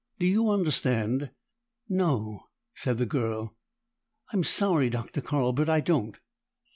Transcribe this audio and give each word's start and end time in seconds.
Do 0.17 0.25
you 0.25 0.49
understand?" 0.49 1.29
"No," 1.87 2.47
said 2.73 2.97
the 2.97 3.05
girl. 3.05 3.55
"I'm 4.33 4.43
sorry, 4.43 4.89
Dr. 4.89 5.21
Carl, 5.21 5.53
but 5.53 5.69
I 5.69 5.79
don't." 5.79 6.19